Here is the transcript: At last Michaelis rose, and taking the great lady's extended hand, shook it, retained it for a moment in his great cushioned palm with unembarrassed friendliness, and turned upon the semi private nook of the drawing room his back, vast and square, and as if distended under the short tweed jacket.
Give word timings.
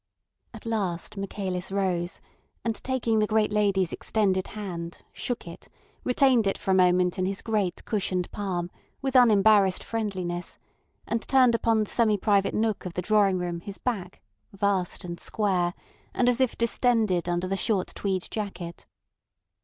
At 0.51 0.65
last 0.65 1.15
Michaelis 1.15 1.71
rose, 1.71 2.21
and 2.65 2.73
taking 2.83 3.19
the 3.19 3.27
great 3.27 3.53
lady's 3.53 3.93
extended 3.93 4.47
hand, 4.57 5.03
shook 5.13 5.47
it, 5.47 5.67
retained 6.03 6.47
it 6.47 6.57
for 6.57 6.71
a 6.71 6.73
moment 6.73 7.19
in 7.19 7.27
his 7.27 7.43
great 7.43 7.85
cushioned 7.85 8.31
palm 8.31 8.71
with 9.03 9.15
unembarrassed 9.15 9.83
friendliness, 9.83 10.57
and 11.05 11.21
turned 11.27 11.53
upon 11.53 11.83
the 11.83 11.89
semi 11.91 12.17
private 12.17 12.55
nook 12.55 12.83
of 12.87 12.95
the 12.95 13.03
drawing 13.03 13.37
room 13.37 13.61
his 13.61 13.77
back, 13.77 14.21
vast 14.51 15.03
and 15.05 15.19
square, 15.19 15.75
and 16.15 16.27
as 16.27 16.41
if 16.41 16.57
distended 16.57 17.29
under 17.29 17.45
the 17.47 17.55
short 17.55 17.89
tweed 17.93 18.25
jacket. 18.31 18.87